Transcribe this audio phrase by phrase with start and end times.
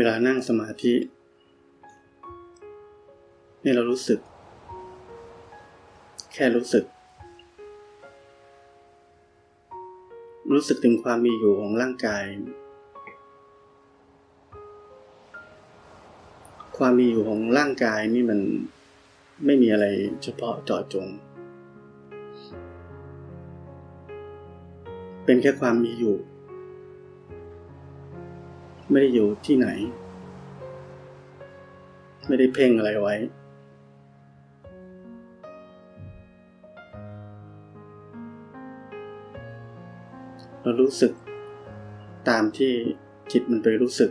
[0.00, 0.94] เวลานั่งสมาธิ
[3.64, 4.20] นี่เรารู้สึก
[6.32, 6.84] แค่รู้สึก
[10.52, 12.24] รู้สึกถึงความมีอยู่ของร่างกาย
[16.76, 18.40] ความมีอยู่ของร่างกายนี่มัน
[19.44, 19.86] ไม่มีอะไร
[20.22, 21.06] เฉพาะเจาะจง
[25.24, 26.16] เป็นแค่ความมีอยู่
[28.90, 29.68] ไม่ได้อยู่ที่ไหน
[32.26, 33.14] ไม่ได้เพ่งอะไรไว้
[40.62, 41.12] เรารู้สึก
[42.28, 42.72] ตามที่
[43.32, 44.10] จิตมันไปรู้สึก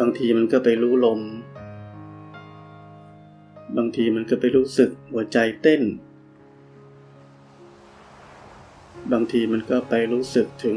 [0.00, 1.20] บางทีมันก็ไปรู้ลม
[3.76, 5.82] บางทีมันก็ไปรู้สึกหัวใจเต้น
[9.12, 10.76] บางทีมันก็ไปรู้สึกถึง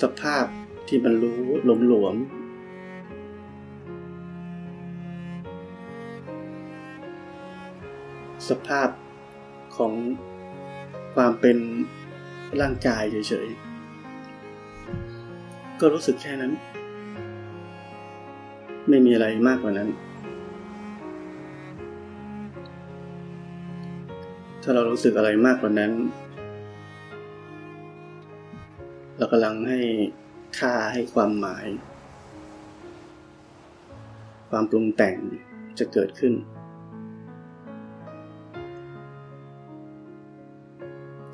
[0.00, 0.44] สภาพ
[0.88, 2.16] ที่มันรู้หลมหลวม
[8.48, 8.88] สภาพ
[9.76, 9.92] ของ
[11.14, 11.56] ความเป็น
[12.60, 16.52] ร่างกายเฉยๆ ก็รู้สึกแค่นั้น
[18.88, 19.88] ไม่มีอะไรมากกว่านั้น
[24.66, 25.92] ถ้าเรารู้สึกอะไรมากกว่านั้น
[29.16, 29.80] เรากำลังให้
[30.58, 31.66] ค่าให้ความหมาย
[34.50, 35.16] ความปรุงแต่ง
[35.78, 36.32] จะเกิดขึ้น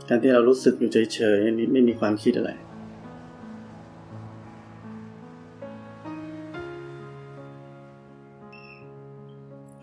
[0.09, 2.51] การที่เรารู้สึกอยู่เฉยๆนี้ไม่มีความคิดอะไร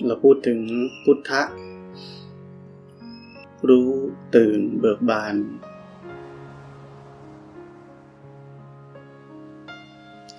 [0.07, 0.59] เราพูดถึง
[1.05, 1.41] พุทธะ
[3.69, 3.90] รู้
[4.35, 5.35] ตื่นเบิกบาน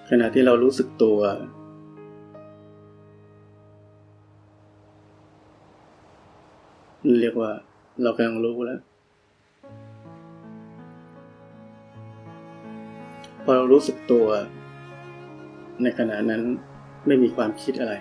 [0.08, 1.18] ขณะที่เรารู้สึกตัว
[7.20, 7.52] เรียกว่า
[8.02, 8.80] เรากำลังรู้แล้ว
[13.44, 14.26] พอเรารู้สึกตัว
[15.82, 16.42] ในขณะนั้น
[17.06, 17.94] ไม่มีความคิดอะไร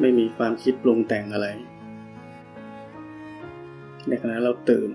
[0.00, 1.48] ไม่มีความคิดปรุงแต่งอะไร
[4.08, 4.90] ในขณะเราตื่น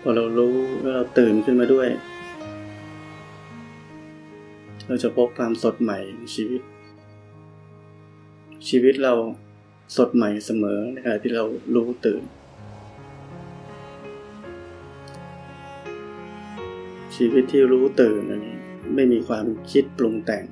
[0.00, 1.88] พอเรารู้ว่าเราตื่นขึ้นมาด้วย
[4.86, 6.62] เราจะพบความสดใหม่ในชีวิต
[8.68, 9.14] ชีวิตเรา
[9.96, 11.44] สดใหม่เสมอในขณะที่เรา
[11.74, 12.22] รู้ตื่น
[17.16, 18.55] ชีวิตที่รู้ตื่นอันนี้
[18.94, 20.44] ไม่มีความคิดปรุงแต่ง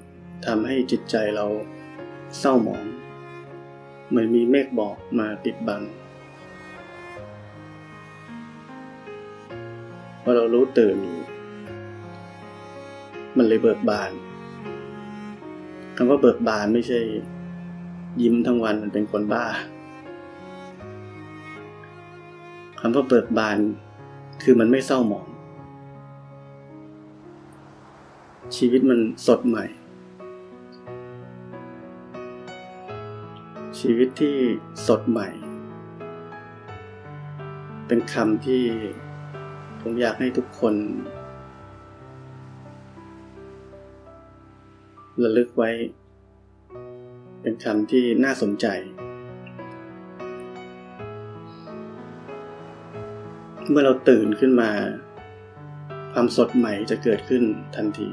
[0.47, 1.47] ทำให้จิตใจเรา
[2.39, 2.85] เศร้าหมอง
[4.09, 5.83] เหมือนมีเมฆบอกมาปิดบัง
[10.23, 10.97] พอเรารู้ตื่น
[13.37, 14.11] มันเลยเบิกบาน
[15.97, 17.01] คำว่าเบิกบานไม่ใช่
[18.23, 19.45] ยิ้มทั้งวันมันเป็นคนบ้า
[22.81, 23.59] คำว่าเบิกบาน
[24.43, 25.27] คือมันไม่เศร้าหมอง
[28.57, 29.65] ชีวิตมันสดใหม่
[33.79, 34.37] ชีวิตที่
[34.87, 35.29] สดใหม่
[37.87, 38.65] เป็นคำที่
[39.81, 40.75] ผมอยากให้ทุกคน
[45.23, 45.71] ระลึกไว้
[47.43, 48.67] เป็นคำที่น่าสนใจ
[53.69, 54.71] เมื่อเราตื่นขึ้นมา
[56.17, 57.43] ความสดใหม่จะเกิดขึ้น
[57.77, 58.11] ทันที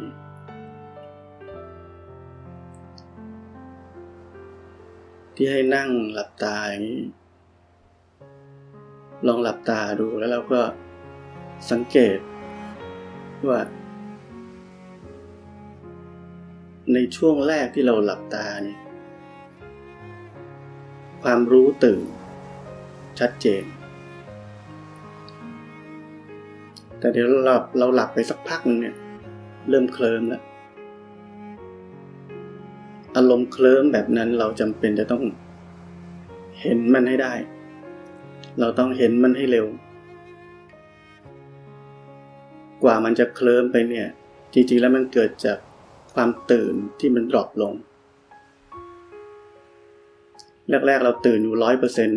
[5.35, 7.03] ที่ให้นั่งหลับตาอย่างนี้
[9.27, 10.61] ลองหลับตาดูแล้วเราก็
[11.71, 12.17] สังเกต
[13.47, 13.61] ว่า
[16.93, 18.79] ในช่วงแรกที่เราหลับตาเนี่ย
[21.23, 22.05] ความรู้ตื่น
[23.19, 23.63] ชัดเจน
[27.01, 28.95] แต่เดี๋ยวเราหลับเราหลับไปสักพักหนึ่งเนี่ย
[29.69, 30.41] เริ่มเคลิ้มแล้ว
[33.15, 35.23] อารมณ์เคลิ้มแบบนั้นเราจำเป็นจะต้อง
[36.61, 37.33] เห็นมันให้ได้
[38.59, 39.67] เราต้องเห็นมันให้เร็ว
[42.83, 44.07] กว่ามันจะเคลิ้มไปเนี่ย
[44.53, 45.57] จริงๆแล้วมันเกิดจาก
[46.13, 47.73] ความตื่นที่มันดรอปลง
[50.87, 52.09] แรกๆเราตื่นอยู่ร้อยเปอร์เซ็น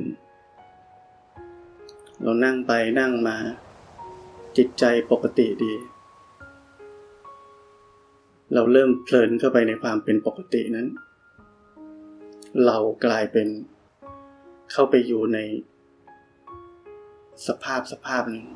[2.22, 3.36] เรานั่งไปนั่งมา
[4.56, 5.72] จิตใจปกติดี
[8.54, 10.88] เราเริ่มเพลินเข้าไปในความเป็นปกตินั้น
[12.66, 13.48] เรากลายเป็น
[14.72, 15.38] เข้าไปอยู่ใน
[17.46, 18.46] สภาพสภาพหนึ่ง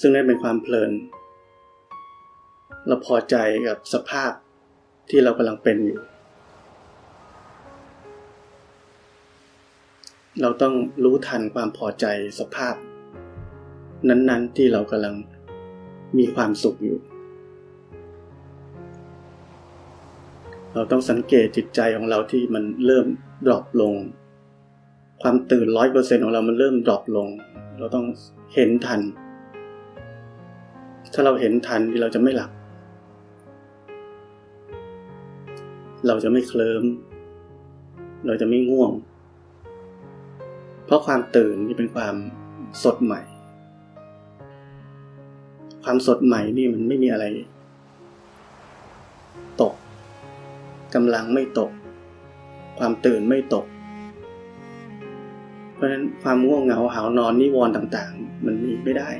[0.00, 0.92] ซึ่งนั่นเป็นความเพลิน
[2.86, 3.36] เราพอใจ
[3.66, 4.32] กับสภาพ
[5.10, 6.00] ที่เรากำลังเป็นอยู่
[10.40, 10.74] เราต้อง
[11.04, 12.06] รู้ทันความพอใจ
[12.38, 12.74] สภาพ
[14.08, 15.14] นั้นๆที่เรากำลัง
[16.18, 16.98] มีความสุขอยู่
[20.74, 23.06] เราต้องสังเกตจิตใจของเราที่มันเริ่ม
[23.46, 23.94] drop ลง
[25.22, 27.28] ความตื่นร้อยเปอร์เซ็นต์ของเรามันเริ่ม drop ลง
[27.78, 28.06] เราต้อง
[28.54, 29.00] เห็นทัน
[31.12, 32.50] ถ้าเราเห็นทันเราจะไม่หลับ
[36.06, 36.84] เราจะไม่เคลิ้ม
[38.26, 38.92] เราจะไม่ง่วง
[40.92, 42.14] ราะความตื่นนี่เป็นความ
[42.82, 43.20] สดใหม่
[45.84, 47.24] ความสดใหม่นี่มันไม่มีอะไร
[49.60, 49.74] ตก
[50.94, 51.70] กำลังไม่ตก
[52.78, 53.66] ความตื่นไม่ตก
[55.74, 59.10] เพราะฉะนั้นความง่วงเหงาหานอนนิวรณ์ต่างๆ มันมีไม่ได้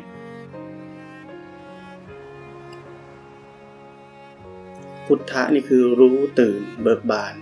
[5.07, 7.35] พุทธะนี่คือรู้ตื่นเบิกบาน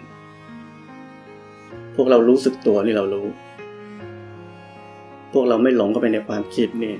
[1.95, 3.27] พวกเรารู้สึกตัวนี่เรารู้
[5.33, 6.95] พวกเราไม่หลงเข้าไปในความคิดนี่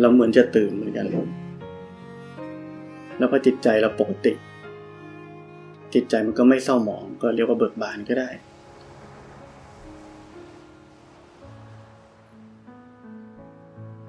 [0.00, 1.06] เราเหมือนจะตื่นเหมือนกัน
[3.18, 4.32] แล้วพอจิตใจเราปกติ
[5.94, 8.30] จิตใจมันก็ไม่เศร้าหมอง ก็เรียกว่าเบิกบานก็ได้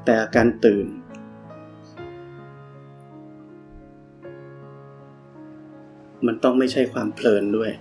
[0.05, 0.87] แต่อาการตื่น
[6.25, 7.71] มันต้องไม่ใช่ความเพลินด้วย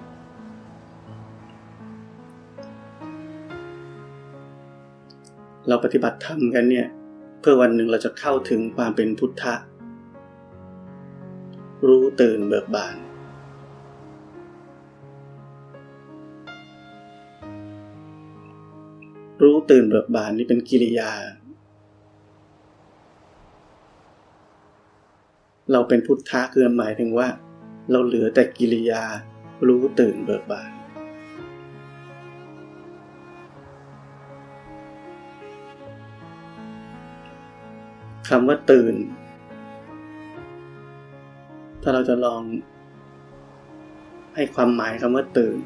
[5.68, 6.86] เราปฏิบัติธรรมกันเนี่ย
[7.40, 9.54] เพื่อวันหนึ่งเราจะเข้าถึงความเป็นพุทธะ
[11.86, 12.96] รู้ตื่นเบิกบาน
[19.42, 21.12] รู้ตื่นเบิกบานนี่เป็นกิริยา
[25.72, 27.28] เราเป็นพุทธะคือหมายถึงว่า
[27.90, 29.02] เราเหลือแต่กิริยา
[29.68, 30.77] รู้ตื่นเบิกบาน
[38.28, 38.94] คำว่าตื่น
[41.82, 42.42] ถ้าเราจะลอง
[44.34, 45.56] ให้ความหมายคำว่าตื่น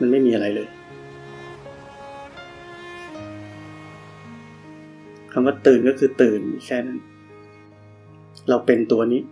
[0.00, 0.68] มันไม่มีอะไรเลย
[5.32, 6.98] คำว่าตื่นก็คือตื่นแค่นั้น
[8.48, 9.22] เราเป็นตัวนี้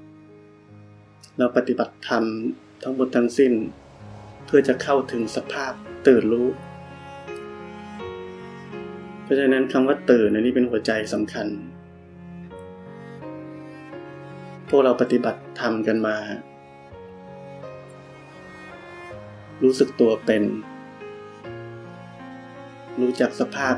[1.39, 2.25] เราปฏิบัติธรรม
[2.83, 3.53] ทั้งหมดทั้งสิ้น
[4.47, 5.73] เพื่อจะเข้าถึงสภาพ
[6.07, 6.49] ตื่นรู้
[9.31, 11.47] ราะฉะนั้นคำว่าตื่นอันนี้เป็นหัวใจสำคัญ
[14.69, 16.17] พวกเราปฏิบัติธรรมกันมา
[19.62, 20.43] รู้สึกตัวเป็น
[23.00, 23.75] รู้จักสภาพ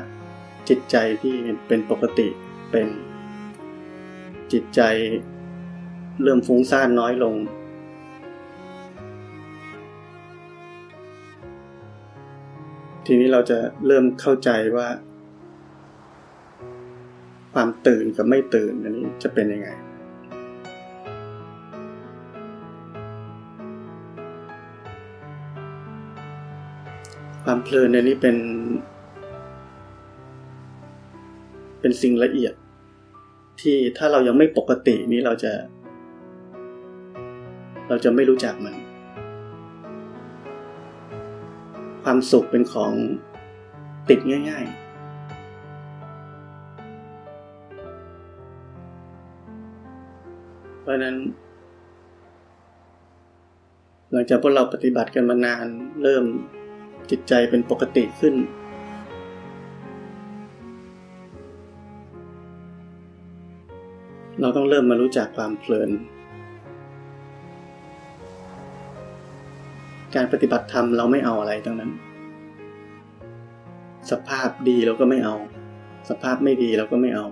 [0.69, 1.35] จิตใจที่
[1.67, 2.27] เป็นปกติ
[2.71, 2.87] เป็น
[4.51, 4.81] จิตใจ
[6.23, 7.35] เริ่มฟุ้งซ่านน้อยลง
[13.05, 14.87] ทีนี้เราจะเริ่มเข้าใจว่า
[17.53, 19.69] ความตื่นกับไม่ตื่นอันนี้จะเป็นยังไง
[27.43, 28.37] ความเพลินในนี้เป็น
[31.79, 32.53] เป็นสิ่งละเอียด
[33.61, 35.53] ที่ถ้าเรายังไม่ปกตินี้เราจะ
[37.89, 38.75] เราจะไม่รู้จักมัน
[42.03, 42.91] ความสุขเป็นของ
[44.09, 44.19] ติด
[44.49, 44.82] ง่าย ๆ
[50.83, 51.17] เพราะนั้น
[54.11, 55.65] หลังจากพวกเราปฏิบัติกันมานาน
[56.03, 56.23] เริ่ม
[57.09, 58.35] จิตใจเป็นปกติขึ้น
[64.41, 65.89] เราต้องเริ่มมารู้จักความเพลิน
[70.15, 71.91] การปฏิบัติธรรมเราไม่เอาอะไรทั้งนั้น
[74.11, 75.35] สภาพดีเราก็ไม่เอา
[76.09, 77.25] สภาพไม่ดีเราก็ไม่เอา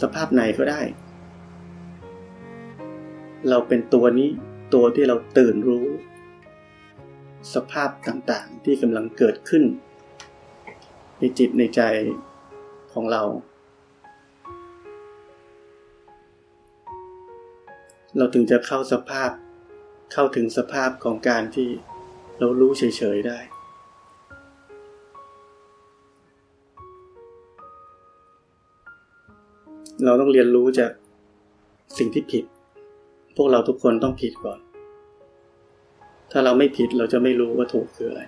[0.00, 0.82] สภาพไหนก็ได้
[3.48, 4.28] เราเป็นตัวนี้
[4.74, 5.86] ตัวที่เราตื่นรู้
[7.54, 9.64] สภาพต่างๆที่กำลังเกิดขึ้น
[11.18, 11.82] ในจิตในใจ
[12.92, 13.22] ของเรา
[18.16, 19.30] เราถึงจะเข้าสภาพ
[20.12, 21.68] เข้าถึงสภาพของการที่
[22.38, 23.38] เรารู้เฉยๆได้
[30.04, 30.90] เราต้องเรียนรู้จาก
[31.98, 32.44] สิ่งที่ผิด
[33.36, 34.58] พวกเราทุกคนต้องผิดก่อน
[36.30, 38.22] ถ้าเราไม่ผิดเราจะไม่รู้ว่าถูกคืออะไร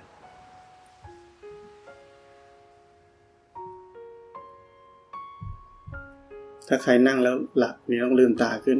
[6.69, 8.79] ถ้าใครนั่งแล้วหลับนี่ต้องลืมตาขึ้น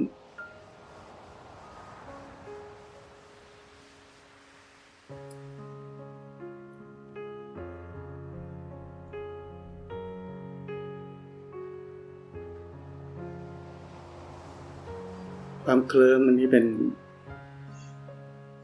[15.71, 16.65] ความเคลิ้มอันนี้เป็น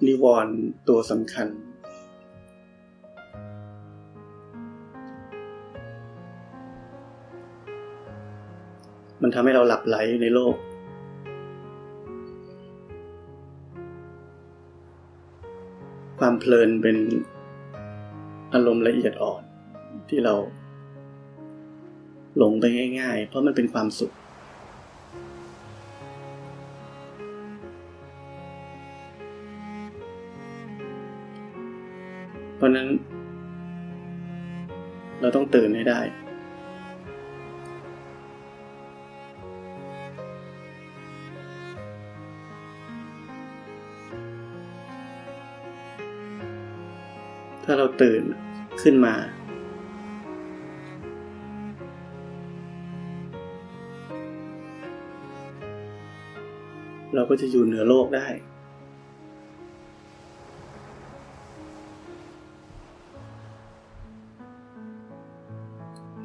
[0.06, 0.54] นิวรณ์
[0.88, 1.49] ตัวสำคัญ
[9.23, 10.54] มันทำให้เราหลับไหลในโลก
[16.18, 16.96] ความเพลินเป็น
[18.54, 19.42] อารมณ์ละเอียดอ่อน
[20.08, 20.34] ที่เรา
[22.37, 22.64] หลงไป
[23.00, 24.14] ง่าย ๆ เพราะมันเป็นความสุข
[32.64, 32.88] ราะนั้น
[35.21, 36.00] เราต้องตื่นให้ได้
[47.64, 48.23] ถ้าเราตื่น
[48.83, 49.14] ขึ้นมา
[57.14, 58.28] เราก็จะอยู่เหนือโลกได้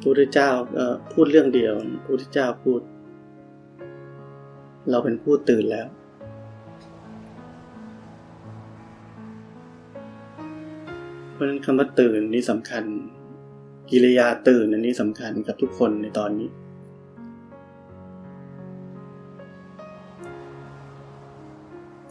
[0.09, 0.51] พุทธเจ้า
[1.13, 1.73] พูดเรื่องเดียว
[2.03, 2.81] พระพุทธเจ้าพูด
[4.89, 5.87] เราเป็นผู้ตื่นแล้ว
[11.31, 12.83] เพราะฉะนั้นคำว่าตื่นนี่สำคัญ
[13.89, 16.49] กิริยาตื่นอันนี้สำคัญกับทุกคนในตอนนี้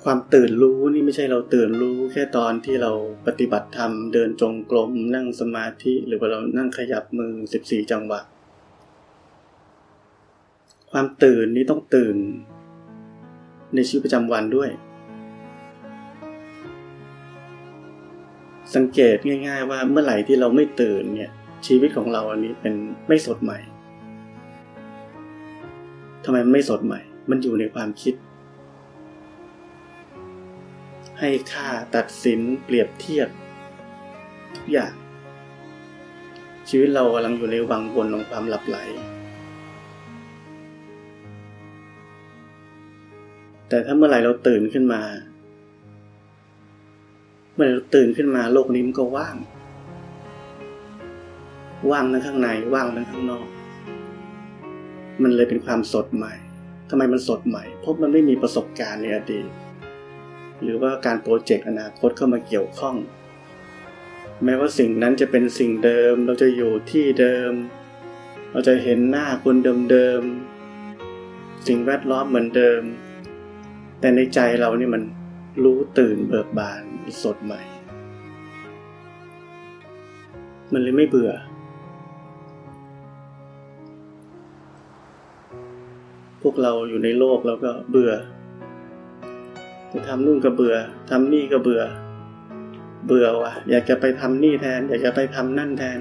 [0.05, 2.93] ความตื่นรู้นี่ไม่ใช่เราตื่นรู้ แค่ตอนที่เรา
[3.27, 8.21] ปฏิบัติธรรมเดินจงกรมนั่งสมาธิ หรือว่าเรานั่งขยับมือสิบสี่จังหวะ
[10.91, 12.17] ความตื่นนี้ต้องตื่น
[13.75, 14.71] ในชีวิตประจำวันด้วย
[18.75, 21.33] สังเกตง่าย ๆ ว่าเมื่อไหร่ที่เราไม่ตื่นเนี่ย
[21.67, 22.75] ชีวิตของเราอันนี้เป็น
[23.09, 23.59] ไม่สดใหม่
[26.25, 27.01] ทำไมไม่สดใหม่
[27.31, 28.15] มันอยู่ในความคิด
[31.21, 33.29] ให้ค่าตัดสินเปรียบเทียบ
[34.57, 34.93] ทุกอย่าง
[36.69, 38.79] ชีวิตเรากำลังอยู่ในวังวนของความหลับไหล
[43.69, 45.03] แต่ถ้าเมื่อไหร่เราตื่นขึ้นมา
[47.55, 49.37] เมื่อเราตื่นขึ้นมาโลกนี้มันก็ว่าง
[51.91, 53.47] ว่างทั้งข้างในว่างทั้งข้างนอก
[55.23, 56.35] มันเลยเป็นความสดใหม่
[56.91, 59.47] ทำไมมันสดใหม่ เพราะมันไม่มีประสบการณ์ในอดีต
[60.63, 62.97] หรือว่าการโปรเจกต์อนาคตเข้ามาเกี่ยวข้อง
[64.45, 67.53] แม้ว่าสิ่งนั้นจะเป็นสิ่งเดิม เราจะอยู่ที่เดิม
[68.53, 69.57] เราจะเห็นหน้าคน
[69.91, 72.83] เดิมๆสิ่งแวดล้อมเหมือนเดิม
[74.01, 75.03] แต่ในใจเรานี่มัน
[75.65, 76.83] รู้ตื่นเบิกบาน
[77.23, 77.63] สดใหม่
[80.73, 81.33] มันเลยไม่เบื่อ
[86.43, 88.13] พวกเราอยู่ในโลกเราก็เบื่อ
[89.93, 90.77] จะทำนู่นก็เบื่อ
[91.11, 91.83] ทำนี่ก็เบื่อ
[93.07, 95.99] เบื่อว่ะ อยากจะไปทำนี่แทน อยากจะไปทำนั่นแทน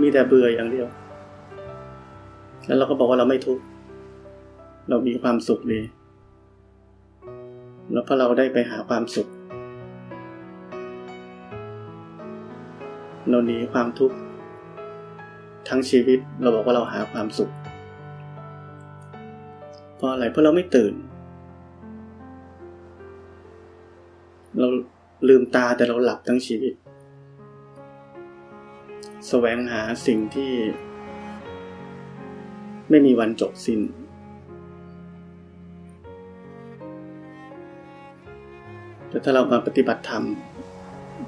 [0.00, 0.88] มีแต่เบื่ออย่างเดียว
[2.66, 3.62] แล้วเราก็บอกว่าเราไม่ทุกข์
[4.88, 5.80] เรามีความสุขดี
[7.92, 9.28] แล้วพอเราได้ไปหาความสุข
[13.30, 14.16] เราหนีความทุกข์
[15.68, 17.50] ทั้งชีวิตเราบอกว่าเราหาความสุข
[19.96, 20.92] เพราะอะไรเพราะเราไม่ตื่น
[24.58, 24.68] เรา
[25.28, 26.74] ลืมตาแต่เราหลับทั้งชีวิต
[29.28, 30.52] แสวงหาสิ่งที่
[32.90, 33.80] ไม่มีวันจบสิ้น
[39.08, 40.24] แต่ถ้าเรามาปฏิบัติธรรม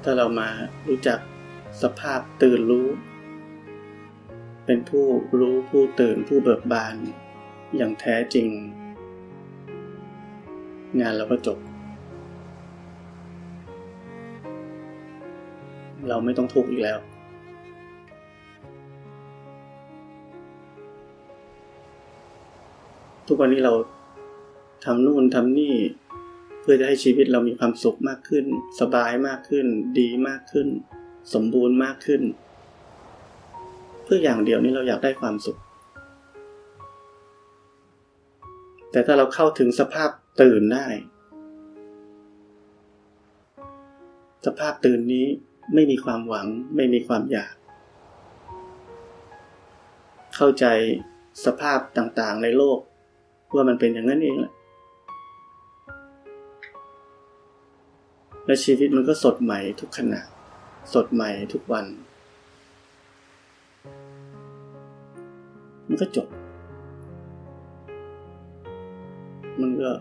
[0.03, 0.49] ถ้าเรามา
[0.87, 1.19] รู้จัก
[1.81, 2.87] สภาพตื่นรู้
[4.65, 5.05] เป็นผู้
[5.39, 6.95] รู้ผู้ตื่นผู้เบิกบาน
[7.75, 8.47] อย่างแท้จริง
[10.99, 11.59] งานเราก็จบ
[16.09, 16.97] เราไม่ต้องทุกข์อีกแล้ว
[23.27, 23.73] ทุกวันนี้เรา
[24.85, 25.75] ทำนู่นทำนี่
[26.61, 28.45] เพื่อจะให้ชีวิตเรามีความสุขมากขึ้น
[28.79, 29.65] สบายมากขึ้น
[29.99, 30.67] ดีมากขึ้น
[31.33, 32.21] สมบูรณ์มากขึ้น
[34.03, 35.57] เพื่ออย่างเดียวนี้เราอยากได้ความสุข
[38.91, 40.09] แต่ถ้าเราเข้าถึงสภาพ
[40.41, 40.87] ตื่นได้
[44.45, 45.27] สภาพตื่นนี้
[45.73, 47.53] ไม่มีความหวัง ไม่มีความอยาก
[50.35, 50.65] เข้าใจ
[51.45, 52.79] สภาพต่างๆในโลก
[53.53, 54.53] ว่ามันเป็นอย่างนั้นเองแหละ
[58.45, 60.21] และชีวิตมันก็สดใหม่ทุกขณะ
[60.93, 61.85] สดใหม่ทุกวัน
[65.87, 66.27] มันก็จบ
[69.61, 69.91] มันก็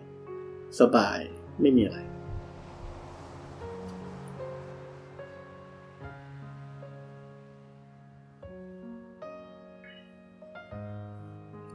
[0.81, 1.19] สบาย
[1.61, 1.99] ไม่มีอะไร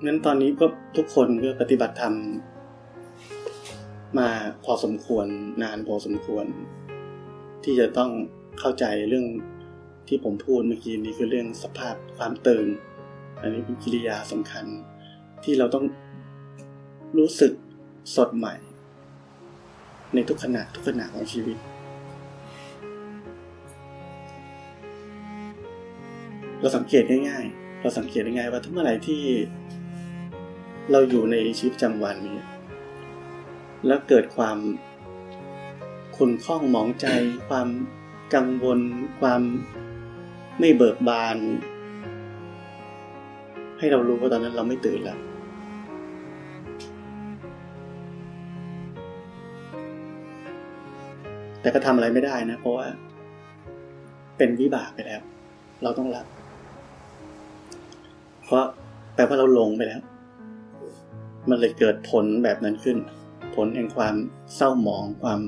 [0.06, 0.66] งั้นตอนนี้ก็
[0.98, 2.16] ทุกคนก็ปฏิบัติธรรม
[4.20, 4.30] มา
[4.64, 5.28] พอสมควร
[5.64, 6.46] นานพอสมควร
[7.64, 8.12] ที่จะต้อง
[8.60, 9.26] เข้าใจเรื่อง
[10.08, 12.68] ที่ผมพูดเมื่อกี้นี้คือเรื่องสภาพความตื่น
[13.42, 14.66] อันนี้เป็นกิริยาสำคัญ
[15.44, 15.86] ที่เราต้อง
[17.18, 17.54] รู้สึก
[18.16, 18.56] สดใหม่
[20.14, 21.58] ในทุกขณะทุกขณะของชีวิต
[26.60, 29.24] เราสังเกตง่ายๆ เราสังเกตง่ายๆว่าทุกเมื่อไหร่ที่
[30.92, 32.40] เราอยู่ในชีวิตประจำวันนี้
[33.88, 34.58] แล้วเกิดความ
[36.18, 37.08] ขุนข้องหมองใจ
[37.50, 37.68] ความ
[38.34, 38.80] กังวล
[39.22, 39.42] ความ
[40.60, 41.38] ไม่เบิกบาน
[43.80, 45.20] ให้เรารู้ว่าตอนนั้นเราไม่ตื่นแล้ว
[51.62, 52.88] แต่ก็ทำอะไรไม่ได้นะ เพราะว่า
[54.38, 55.22] เป็นวิบากไปแล้ว
[55.84, 56.26] เราต้องรับ
[58.44, 58.64] เพราะ
[59.16, 60.02] แปลว่าเราลงไปแล้ว
[61.50, 62.98] มันเลยเกิดผลแบบนั้นขึ้น
[63.56, 64.16] ผลแห่งความ
[64.56, 65.40] เศร้าหมองความ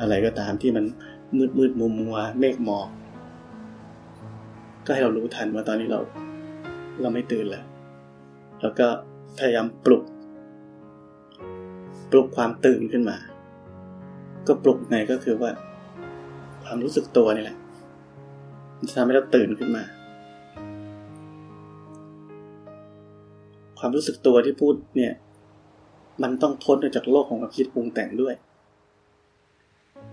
[0.00, 0.84] อะไรก็ตามที่มัน
[1.36, 2.88] มืดมืดมัวมัวเมฆหมอก
[4.84, 6.00] ก็ให้เรารู้ทันว่าตอนนี้เรา
[7.00, 7.64] เราไม่ตื่นแล้ว
[8.62, 8.86] แล้วก็
[9.38, 10.02] พยายามปลุก
[12.10, 13.16] ปลุกความตื่นขึ้นมา
[14.46, 15.50] ก็ปลุกไงก็คือว่า
[16.64, 17.56] ความรู้สึกตัวนี่แหละ
[18.88, 19.84] จะทำให้เราตื่นขึ้นมา
[23.78, 25.12] ความรู้สึกตัวที่พูดเนี่ย
[26.22, 28.34] มันต้องพ้นจากโลกของความคิดปรุงแต่งด้วย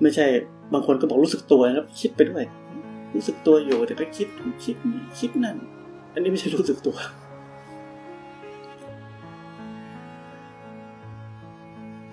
[0.02, 0.26] ไม่ใช่
[0.74, 2.44] บางคนก็บอกรู้สึกตัวแล้วคิดไปด้วย
[3.16, 4.28] รู้สึกตัวอยู่แต่ก็คิด
[4.64, 5.58] คิดนี่คิดนั่น
[6.14, 6.98] อันนี้ไม่ใช่รู้สึกตัว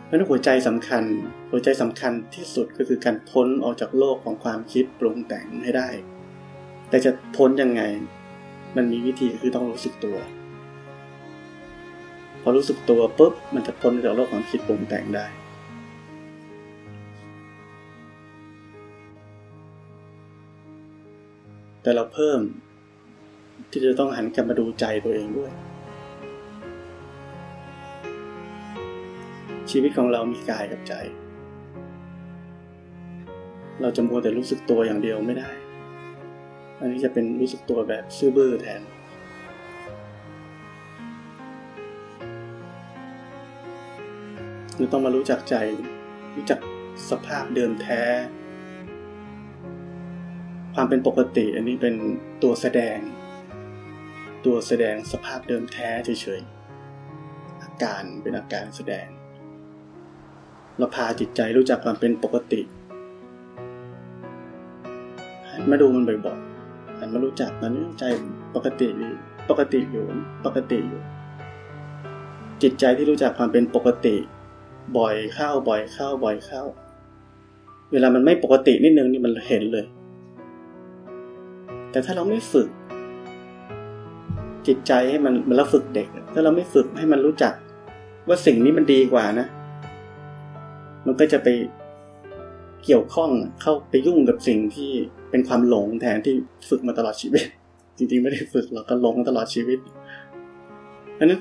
[0.07, 1.05] เพราะนั้นหัวใจสำคัญ
[1.50, 5.88] หัวใจสำคัญที่สุดก็คือการพ้นออกจากโลกของความคิดปรุงแต่งให้ได้
[6.88, 7.83] แต่จะพ้นยังไง
[8.76, 10.16] มันมีวิธีคือต้องรู้สึกตัว
[12.42, 15.26] พอรู้สึกตัวปุ๊บมันจะพ้นจากโลกความคิดปรุงแต่งได้
[21.83, 22.40] แต่เราเพิ่ม
[23.70, 25.52] ที่จะต้องหันกลับมาดูใจตัวเองด้วย
[29.70, 30.94] ชีวิตของเรามีกายกับใจ
[33.81, 35.50] เราจะมัวแต่รู้สึกตัวอย่างเดียวไม่ได้
[36.81, 38.81] อันนี้จะเป็นรู้สึกตัวแบบซื่อบื้อแทน
[44.76, 45.54] คือต้องมารู้จักใจ
[46.37, 46.61] รู้จัก
[47.11, 48.02] สภาพเดิมแท้
[50.74, 51.94] ความเป็นปกติอันนี้เป็น
[52.42, 52.98] ตัวแสดง
[54.44, 59.08] ตัวแสดงสภาพเดิมแท้เฉยๆอาการเป็นอาการแสดง
[60.78, 62.61] เราพาจิตใจรู้จักความเป็นปกติ
[65.48, 68.04] หันมาดูมันบ่อยๆหันมารู้จักมันใจ
[68.54, 68.88] ปกติ
[69.50, 70.04] ปกติอยู่
[70.44, 71.02] ปกติอยู่
[72.62, 74.16] จิตใจที่รู้จักความเป็นปกติ
[74.98, 76.62] บ่อยเข้าบ่อยเข้าบ่อยเข้า
[77.92, 79.84] เวลามันไม่ปกตินิดนึงนี่มันเห็นเลย
[81.90, 82.68] แต่ถ้าเราไม่ฝึก
[84.66, 87.54] จิตใจให้มันมันเราฝึกเด็ก ถ้าเราไม่ฝึกให้มันรู้จัก
[88.28, 89.46] ว่าสิ่งนี้มันดีกว่านะ
[91.06, 91.48] มันก็จะไป
[92.84, 93.30] เกี่ยวข้อง
[93.62, 94.90] เข้าไปยุ่งกับสิ่งที่
[95.30, 96.34] เป็นความหลงแทนที่
[96.68, 97.44] ฝึกมาตลอดชีวิต
[97.96, 99.78] จริงๆไม่ได้ฝึกเราก็หลงตลอดชีวิต
[101.18, 101.40] อันนั้น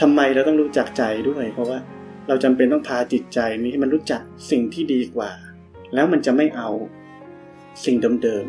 [0.00, 1.78] ทำไมเราต้องรู้จักใจด้วย เพราะว่า
[2.28, 5.30] เราจำเป็นต้องพาจิตใจนี้ให้มันรู้จักสิ่งที่ดีกว่า
[5.94, 6.70] แล้วมันจะไม่เอา
[7.84, 8.46] สิ่งเดิม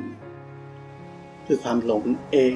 [0.71, 2.55] ๆคือความหลงเอง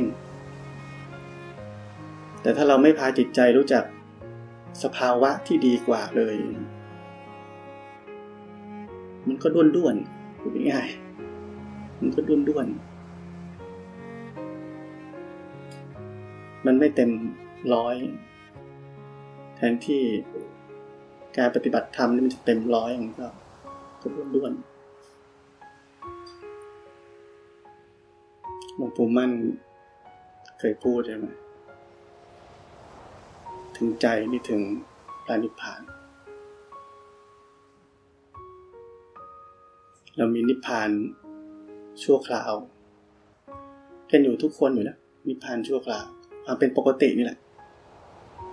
[2.41, 3.83] แต่ถ้าเราไม่พาจิตใจรู้จัก
[4.83, 6.35] สภาวะที่ดีกว่าเลย
[9.27, 9.95] มันก็ด้วนด้วน
[10.39, 10.89] พูดง่าย
[11.99, 12.67] มันก็ด้วนด้วน
[16.65, 17.11] มันไม่เต็ม
[17.73, 17.95] ร้อย
[19.55, 20.03] แทนที่
[21.39, 23.27] การปฏิบัติธรรมนี่มันจะเต็มร้อยอย่างก็
[24.01, 24.53] ก็ด้วน
[28.75, 29.31] หลวงปู่มั่น
[30.59, 31.27] เคยพูดใช่ไหม
[33.75, 34.61] ถึงใจนี่ถึง
[35.25, 35.81] พระนิพพาน
[40.17, 40.89] เรามีนิพพาน
[42.03, 42.53] ชั่วคราว
[44.11, 44.97] กันอยู่ทุกคนอยู่แล้ว
[45.27, 46.05] นิพพานชั่วคราว
[46.45, 47.39] ความเป็นปกตินี่แหละ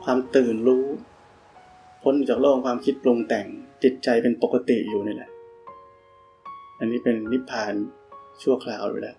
[0.05, 0.87] ความตื่นรู้
[2.09, 3.47] พ้นจากโลกความคิดปรุงแต่ง
[3.83, 5.31] จิตใจเป็นปกติอยู่นี่แหละ
[6.79, 7.75] อันนี้เป็นนิพพาน
[8.43, 9.17] ชั่วคราวอยู่แล้ว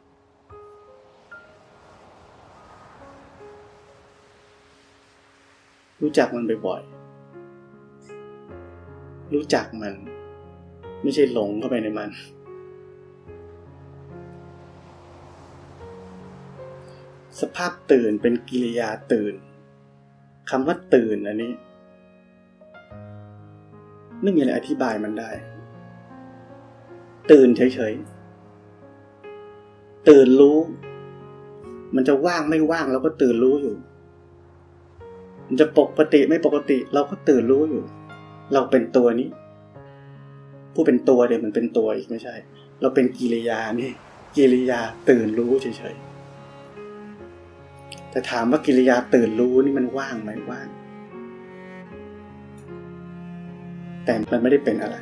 [6.01, 9.93] รู้จักมันบ่อยๆ รู้จักมัน
[11.03, 12.09] ไม่ใช่หลงเข้าไปในมัน
[17.41, 19.33] สภาพตื่นเป็นกิริยาตื่น
[20.49, 21.51] คำว่าตื่นอันนี้
[24.21, 25.31] ไม่มีอะไรอธิบายมันได้
[27.31, 30.57] ตื่นเฉยๆ ตื่นรู้
[31.95, 33.75] มันจะว่างไม่ว่างเราก็ตื่นรู้อยู่
[35.47, 37.83] มันจะปกติไม่ปกติ เราก็ตื่นรู้อยู่
[38.53, 39.29] เราเป็นตัวนี้
[40.73, 42.35] ผู้เป็นตัวเดี๋ยวมันเป็นตัวอีกไม่ใช่
[42.81, 43.91] เราเป็นกิริยานี่
[44.35, 50.67] กิริยาตื่นรู้เฉยๆแต่ถามว่ากิริยาตื่นรู้นี่มันว่างไหมว่าง
[54.07, 54.97] แต่มันไม่ได้เป็นอะไร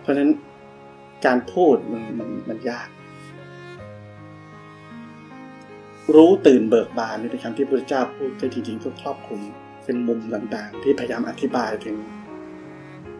[0.00, 0.30] เพราะฉะนั้น
[1.26, 2.88] การพูดมันมันมันยาก
[6.14, 9.40] รู้ตื่นเบิกบานนี่เป็นคำที่พระเจ้าพูดแต่จริงๆก็ครอบคลุม
[9.84, 11.96] เป็นมุมต่างๆ ที่พยายามอธิบายถึง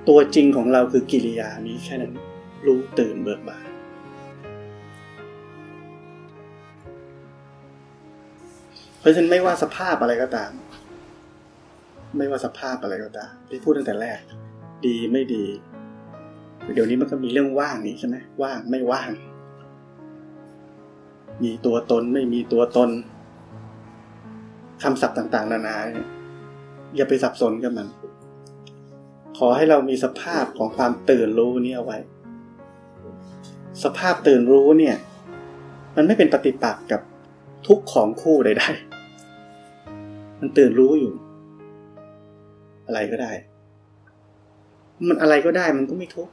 [0.08, 2.12] ตัวจริงของเราคือกิริยานี้แค่นั้น
[2.66, 3.68] รู้ตื่นเบิกบาน
[8.98, 10.52] เพราะฉะนั้นไม่ว่าสภาพอะไรก็ตาม
[12.16, 14.18] ไม่ว่าสภาพอะไรก็ตามที่พูดตั้งแต่แรก
[14.86, 15.44] ดีไม่ดี
[16.74, 19.10] เดี๋ยวนี้มันก็มีเรื่องว่างนี่ใช่ไหมว่างไม่ว่าง
[21.42, 22.90] มีตัวตนไม่มีตัวตน
[24.82, 25.76] คำศัพท์ต่าง ๆ นานา
[26.96, 27.88] อย่าไปสับสนกับมัน
[29.38, 31.98] ขอให้เรามีสภาพของความตื่นรู้นี่เอาไว้
[33.84, 34.96] สภาพตื่นรู้เนี่ย
[35.96, 37.00] มันไม่เป็นปฏิปักษ์กับ
[37.66, 41.12] ทุกของคู่ใดๆมันตื่นรู้อยู่
[42.86, 43.32] อะไรก็ได้
[45.06, 46.32] มันอะไรก็ได้มันก็ไม่ทุกข์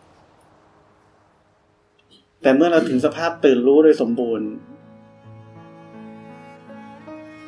[2.42, 4.50] แต่เมื่อเราถึงสภาพตื่นรู้โดยสมบูรณ์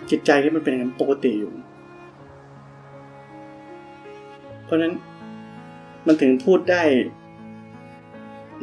[0.09, 1.53] จิตใจที่มันเป็นอย่างปกติอยู่
[4.65, 4.93] เพราะนั้น
[6.07, 6.83] มันถึงพูดได้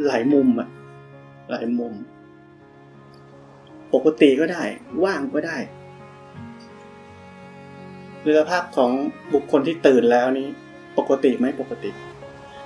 [0.06, 0.68] หลายมุมอะ
[1.50, 1.92] หลายมุม
[3.94, 4.62] ปกติก็ได้
[5.04, 5.58] ว่างก็ได้
[8.22, 8.90] ในสภาพของ
[9.34, 10.48] บุคคลที่ตื่นแล้วนี้
[10.98, 11.90] ปกติไหมปกติ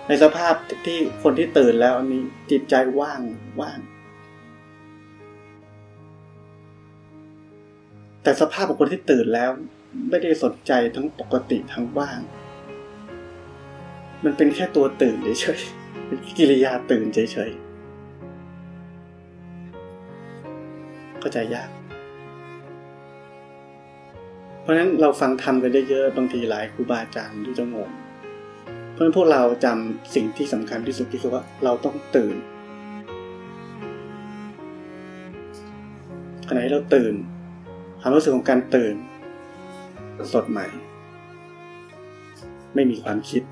[0.09, 0.55] ในสภาพ
[0.87, 3.21] ที่คนที่ตื่นแล้วนี้จิตใจว่าง
[3.61, 3.79] ว่าง
[8.23, 9.51] แต่สภาพของคนที่ตื่นแล้ว
[10.11, 12.21] ไม่ได้สนใจทั้งปกติทั้งว่าง
[14.25, 17.63] มันเป็นแค่ตัวตื่นเฉยๆเป็นกิริยาตื่นเฉยๆ
[21.23, 21.82] ก็ใจยาก
[24.63, 27.91] เพราะฉะนั้นเราฟังทำกันเยอะๆบางทีหลายครูบาอาจารย์ที่จะงง
[28.93, 32.37] เพราะฉะนั้นพวกเราจำสิ่งที่สำคัญที่สุดที่คือว่าเราต้องตื่น
[36.49, 37.15] ขณะที่เราตื่น
[38.01, 38.95] ความรู้สึกของการตื่น
[40.33, 40.67] สดใหม่
[42.75, 43.43] ไม่มีความคิด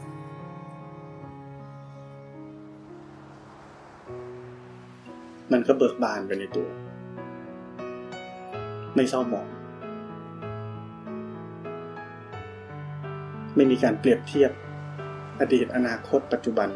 [5.53, 6.69] มันก็เบิกบานไปในตัว
[8.95, 9.47] ไม่เศร้าหมอง
[13.61, 14.51] ไม่มีการเปรียบเทียบ
[15.41, 16.69] อดีตอนาคต ปัจจุบัน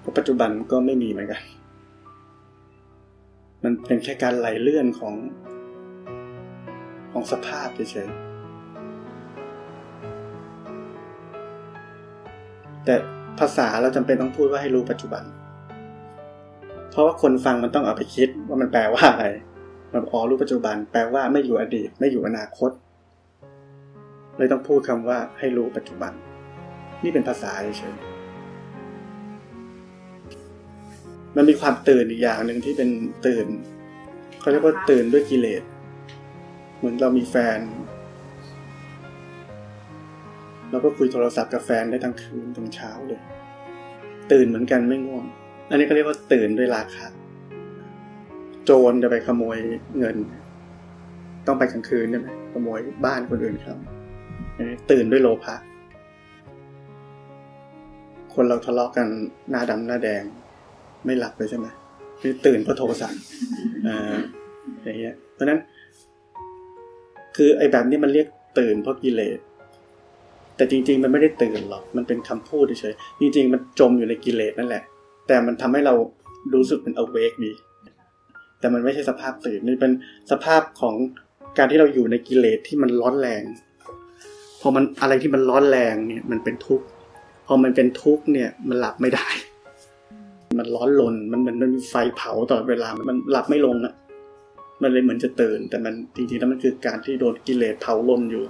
[0.00, 1.42] เพราะปัจจุบันก็ไม่มีเหมือนกัน
[3.64, 5.14] มันเป็นแค่การไหลเลื่อนของ
[7.12, 12.94] ของสภาพเฉยๆแต่
[13.38, 15.24] ภาษาเราจำเป็นต้องพูดว่าให้รู้ปัจจุบัน
[16.90, 19.26] เพราะว่าคนฟังมันต้องเอาไปคิดว่ามันแปลว่าอะไร
[19.92, 22.72] มันอ๋อรู้ปัจจุบัน แปลว่าไม่อยู่อดีต ไม่อยู่อนาคต
[24.36, 26.12] เลยต้องพูดคำว่าให้รู้ปัจจุบัน
[27.04, 27.96] นี่เป็นภาษาเฉย
[31.36, 32.88] มันมีความตื่นอีกอย่างหนึ่งที่เป็น
[33.26, 33.46] ตื่น
[34.40, 35.62] เขาเรียกว่าตื่นด้วยกิเลส
[36.78, 37.58] เหมือนเรามีแฟน
[40.70, 43.22] เราก็คุยโทรศัพท์กับแฟนได้ทั้งคืนถึงเช้าเลย
[44.32, 45.24] ตื่นเหมือนกันไม่ง่วง
[45.70, 47.06] อันนี้เขาเรียกว่าตื่นด้วยราคะ
[48.64, 49.58] โจรจะไปขโมย
[49.98, 50.16] เงิน
[51.46, 53.78] ต้องไปกลางคืนใช่ไหมขโมยบ้านคนอื่นครับ
[54.90, 55.56] ตื่นด้วยโลภะ
[58.34, 59.06] คนเราทะเลาะกัน
[59.50, 60.22] หน้าดำหน้าแดง
[61.04, 61.66] ไม่หลับเลยใช่ไหม
[62.20, 63.08] คือตื่นเพราะโทสะ
[63.86, 64.16] อ่า
[64.82, 65.60] อย่างเงี้ยเพราะนั้น
[67.36, 68.26] คือไอ้แบบนี้มันเรียก
[68.58, 69.38] ตื่นเพราะกิเลส
[70.56, 74.82] แต่จริง ๆ มันไม่ได้ตื่นหรอก มันเป็นคำพูดเฉยๆจริง ๆ มันจมอยู่ในกิเลสนั่นแหละ
[75.26, 75.94] แต่มันทำให้เรา
[76.54, 77.52] รู้สึกเป็น awake ดี
[78.60, 79.92] แต่มันไม่ใช่สภาพตื่นนี่เป็น
[80.30, 80.94] สภาพของ
[81.58, 83.42] การที่เราอยู่ในกิเลสที่มันร้อนแรง
[84.66, 86.86] อมันอะไรที่มันร้อนแรงเนี่ยมันเป็นทุกข์
[87.46, 89.26] พอมันเป็นทุกข์เนี่ยมันหลับไม่ได้
[90.58, 93.94] มันร้อนลนมันมันมันมีไฟเผาตลอดเวลามันหลับไม่ลงอะ
[94.82, 98.44] มันเลยเหมือนจะตื่น แต่มันจริงๆแล้วมันคือการที่โดนกิเลสเผาลนอยู่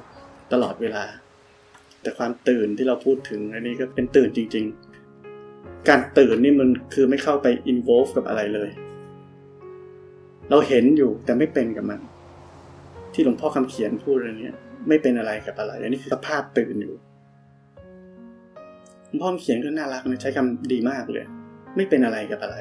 [0.52, 1.04] ตลอดเวลา
[2.02, 4.64] แต่ความตื่นที่เราพูดถึงอันนี้ก็เป็นตื่นจริง
[5.26, 8.70] ๆ การตื่นนี่มันคือไม่เข้าไป involve กับอะไรเลย
[10.50, 12.00] เราเห็นอยู่แต่ไม่เป็นกับมัน
[13.12, 14.56] ที่หลวงพ่อคำเขียนพูดอะไรเนี้ย
[14.88, 16.94] ไม่เป็นอะไรกับอะไรอันนี้คือสภาพตื่นอยู่
[19.22, 21.24] พ่อเขียนก็น่ารักนะใช้คำดีมากเลย
[21.76, 22.56] ไม่เป็นอะไรกับอะไร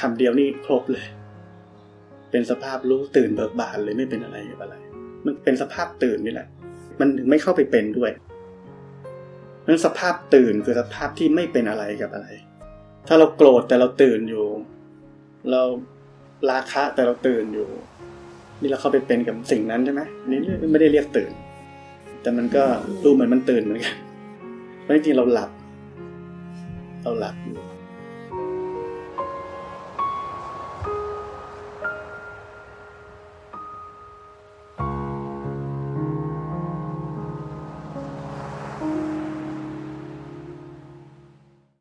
[0.00, 1.06] คำเดียวนี่ครบเลย
[2.30, 4.74] เป็นสภาพรู้ตื่นเบิกบานเลยไม่เป็นอะไรกับอะไร
[5.24, 6.48] มันเป็นสภาพตื่นนี่แหละ
[7.00, 8.10] มันถึงไม่เข้าไปเป็นด้วย
[9.66, 12.28] นั้นสภาพตื่นคือสภาพที่ไม่เป็นอะไรกับอะไร
[13.08, 14.46] ถ้าเราโกรธแต่เราตื่นอยู่
[15.50, 15.62] เรา
[16.50, 17.68] ราคะแต่เราตื่นอยู่
[18.60, 20.38] นี่เราเข้าไปเป็นกับสิ่งนั้นใช่ไหมนี่
[20.72, 21.30] ไม่ได้เรียกตื่น
[22.22, 22.64] แต่มันก็
[23.04, 23.94] ดูเหมือนมันตื่นเหมือนกัน
[24.82, 25.50] เพราะจริงๆเราหลับ
[27.02, 27.56] เราหลับอยู่